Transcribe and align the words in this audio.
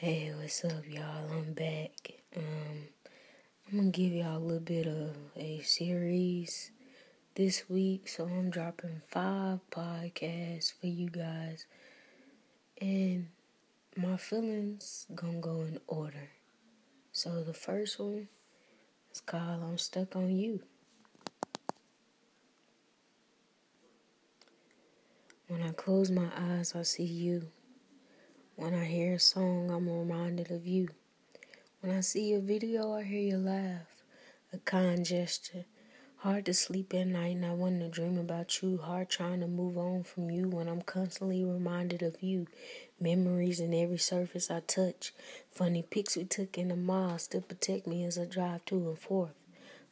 Hey, 0.00 0.32
what's 0.32 0.64
up, 0.64 0.88
y'all? 0.88 1.28
I'm 1.32 1.54
back. 1.54 2.12
Um, 2.36 2.86
I'm 3.66 3.78
gonna 3.78 3.90
give 3.90 4.12
y'all 4.12 4.36
a 4.36 4.38
little 4.38 4.60
bit 4.60 4.86
of 4.86 5.16
a 5.36 5.60
series 5.62 6.70
this 7.34 7.68
week, 7.68 8.06
so 8.06 8.26
I'm 8.26 8.48
dropping 8.48 9.02
five 9.08 9.58
podcasts 9.72 10.72
for 10.72 10.86
you 10.86 11.10
guys, 11.10 11.66
and 12.80 13.26
my 13.96 14.16
feelings 14.16 15.08
gonna 15.16 15.40
go 15.40 15.62
in 15.62 15.80
order. 15.88 16.30
So 17.10 17.42
the 17.42 17.52
first 17.52 17.98
one 17.98 18.28
is 19.12 19.20
called 19.20 19.64
"I'm 19.64 19.78
Stuck 19.78 20.14
on 20.14 20.30
You." 20.30 20.60
When 25.48 25.60
I 25.60 25.72
close 25.72 26.12
my 26.12 26.30
eyes, 26.36 26.76
I 26.76 26.82
see 26.82 27.02
you. 27.02 27.48
When 28.58 28.74
I 28.74 28.86
hear 28.86 29.14
a 29.14 29.18
song, 29.20 29.70
I'm 29.70 29.88
reminded 29.88 30.50
of 30.50 30.66
you. 30.66 30.88
When 31.80 31.96
I 31.96 32.00
see 32.00 32.34
a 32.34 32.40
video, 32.40 32.92
I 32.92 33.04
hear 33.04 33.20
you 33.20 33.36
laugh. 33.36 33.86
A 34.52 34.58
kind 34.58 35.06
gesture. 35.06 35.64
Hard 36.16 36.46
to 36.46 36.54
sleep 36.54 36.92
at 36.92 37.06
night 37.06 37.36
and 37.36 37.46
I 37.46 37.52
want 37.52 37.78
to 37.78 37.88
dream 37.88 38.18
about 38.18 38.60
you. 38.60 38.78
Hard 38.78 39.10
trying 39.10 39.38
to 39.42 39.46
move 39.46 39.78
on 39.78 40.02
from 40.02 40.28
you 40.28 40.48
when 40.48 40.66
I'm 40.66 40.82
constantly 40.82 41.44
reminded 41.44 42.02
of 42.02 42.20
you. 42.20 42.48
Memories 42.98 43.60
in 43.60 43.72
every 43.72 43.96
surface 43.96 44.50
I 44.50 44.58
touch. 44.58 45.14
Funny 45.52 45.82
pics 45.88 46.16
we 46.16 46.24
took 46.24 46.58
in 46.58 46.66
the 46.66 46.76
mall 46.76 47.16
still 47.20 47.42
protect 47.42 47.86
me 47.86 48.02
as 48.02 48.18
I 48.18 48.24
drive 48.24 48.64
to 48.64 48.88
and 48.88 48.98
forth. 48.98 49.34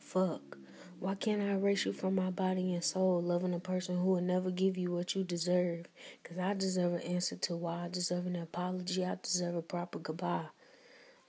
Fuck. 0.00 0.58
Why 0.98 1.14
can't 1.14 1.42
I 1.42 1.50
erase 1.50 1.84
you 1.84 1.92
from 1.92 2.14
my 2.14 2.30
body 2.30 2.72
and 2.72 2.82
soul, 2.82 3.20
loving 3.20 3.52
a 3.52 3.58
person 3.58 3.98
who 3.98 4.12
will 4.12 4.22
never 4.22 4.50
give 4.50 4.78
you 4.78 4.92
what 4.92 5.14
you 5.14 5.24
deserve? 5.24 5.86
Because 6.22 6.38
I 6.38 6.54
deserve 6.54 6.94
an 6.94 7.00
answer 7.02 7.36
to 7.36 7.54
why. 7.54 7.84
I 7.84 7.88
deserve 7.88 8.26
an 8.26 8.34
apology. 8.36 9.04
I 9.04 9.18
deserve 9.22 9.56
a 9.56 9.62
proper 9.62 9.98
goodbye. 9.98 10.46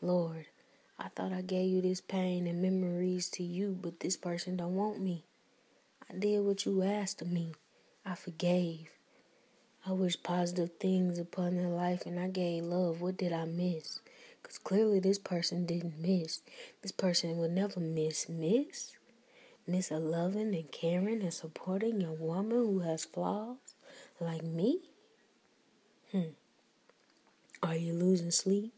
Lord, 0.01 0.45
I 0.97 1.09
thought 1.09 1.33
I 1.33 1.41
gave 1.41 1.69
you 1.69 1.81
this 1.81 1.99
pain 1.99 2.47
and 2.47 2.61
memories 2.61 3.29
to 3.31 3.43
you, 3.43 3.77
but 3.81 3.99
this 3.99 4.15
person 4.15 4.55
don't 4.55 4.75
want 4.75 5.01
me. 5.01 5.25
I 6.09 6.17
did 6.17 6.45
what 6.45 6.65
you 6.65 6.81
asked 6.81 7.21
of 7.21 7.29
me. 7.29 7.51
I 8.05 8.15
forgave. 8.15 8.89
I 9.85 9.91
wish 9.91 10.23
positive 10.23 10.71
things 10.79 11.19
upon 11.19 11.57
their 11.57 11.67
life 11.67 12.05
and 12.05 12.17
I 12.17 12.29
gave 12.29 12.63
love. 12.63 13.01
What 13.01 13.17
did 13.17 13.33
I 13.33 13.43
miss? 13.43 13.99
Because 14.41 14.59
clearly 14.59 15.01
this 15.01 15.19
person 15.19 15.65
didn't 15.65 15.99
miss. 15.99 16.39
This 16.81 16.93
person 16.93 17.37
will 17.37 17.49
never 17.49 17.81
miss. 17.81 18.29
Miss? 18.29 18.93
Miss 19.69 19.91
a 19.91 19.99
loving 19.99 20.55
and 20.55 20.71
caring 20.71 21.21
and 21.21 21.33
supporting 21.33 22.01
a 22.01 22.13
woman 22.13 22.57
who 22.57 22.79
has 22.79 23.03
flaws 23.03 23.57
like 24.17 24.41
me? 24.41 24.79
Hmm. 26.13 26.31
Are 27.61 27.75
you 27.75 27.91
losing 27.91 28.31
sleep? 28.31 28.73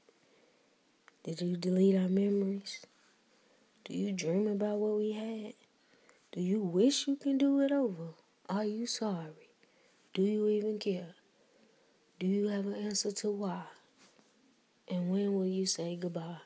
Did 1.24 1.42
you 1.42 1.58
delete 1.58 1.96
our 1.96 2.10
memories? 2.10 2.88
Do 3.86 3.94
you 3.94 4.12
dream 4.12 4.48
about 4.48 4.80
what 4.80 4.98
we 4.98 5.12
had? 5.12 5.54
Do 6.32 6.42
you 6.42 6.60
wish 6.60 7.08
you 7.08 7.16
can 7.16 7.38
do 7.38 7.62
it 7.62 7.72
over? 7.72 8.14
Are 8.50 8.66
you 8.66 8.88
sorry? 8.88 9.50
Do 10.16 10.24
you 10.24 10.48
even 10.48 10.80
care? 10.80 11.14
Do 12.20 12.26
you 12.26 12.48
have 12.48 12.66
an 12.66 12.74
answer 12.74 13.12
to 13.12 13.30
why? 13.30 13.62
And 14.88 15.12
when 15.12 15.36
will 15.36 15.46
you 15.46 15.68
say 15.68 15.96
goodbye? 15.96 16.42